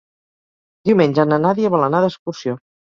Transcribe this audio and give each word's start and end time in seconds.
Diumenge 0.91 1.27
na 1.29 1.41
Nàdia 1.47 1.75
vol 1.77 1.89
anar 1.93 2.05
d'excursió. 2.09 2.63